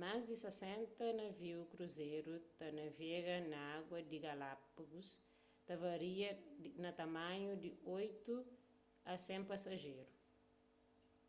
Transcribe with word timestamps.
más 0.00 0.20
di 0.28 0.34
60 0.44 1.06
naviu 1.20 1.58
kruzeru 1.72 2.34
ta 2.58 2.66
navega 2.80 3.36
na 3.50 3.58
agu 3.76 3.96
di 4.10 4.18
galápagus 4.26 5.08
ta 5.66 5.74
varia 5.84 6.30
na 6.82 6.90
tamanhu 6.98 7.52
di 7.64 7.70
8 7.98 8.34
a 9.12 9.14
100 9.26 9.48
pasajeru 9.50 10.04